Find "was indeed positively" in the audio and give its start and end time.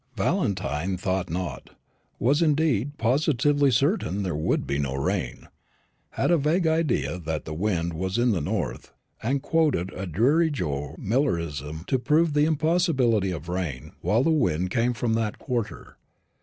2.17-3.69